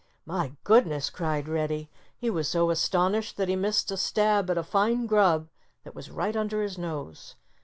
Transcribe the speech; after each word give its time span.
"My 0.25 0.53
goodness!" 0.63 1.11
cried 1.11 1.47
Reddy. 1.47 1.87
He 2.17 2.31
was 2.31 2.47
so 2.47 2.71
astonished 2.71 3.37
that 3.37 3.49
he 3.49 3.55
missed 3.55 3.91
a 3.91 3.97
stab 3.97 4.49
at 4.49 4.57
a 4.57 4.63
fine 4.63 5.05
grub 5.05 5.47
that 5.83 5.93
was 5.93 6.09
right 6.09 6.35
under 6.35 6.63
his 6.63 6.75
nose. 6.75 7.35